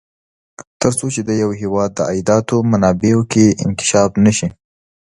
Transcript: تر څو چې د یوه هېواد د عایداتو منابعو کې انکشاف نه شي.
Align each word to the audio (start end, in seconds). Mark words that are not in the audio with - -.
تر 0.81 0.91
څو 0.97 1.05
چې 1.13 1.21
د 1.27 1.29
یوه 1.41 1.55
هېواد 1.61 1.89
د 1.95 1.99
عایداتو 2.09 2.55
منابعو 2.71 3.21
کې 3.31 3.45
انکشاف 3.63 4.11
نه 4.25 4.31
شي. 4.37 4.47